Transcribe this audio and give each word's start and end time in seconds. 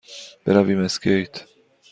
برویم 0.45 0.79
اسکیت؟ 0.85 1.33